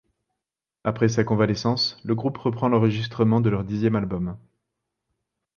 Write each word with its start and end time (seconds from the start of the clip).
Après 0.83 1.09
sa 1.09 1.23
convalescence, 1.23 1.99
le 2.03 2.15
groupe 2.15 2.39
reprend 2.39 2.67
l'enregistrement 2.69 3.39
de 3.39 3.51
leur 3.51 3.63
dixième 3.63 3.95
album. 3.95 4.35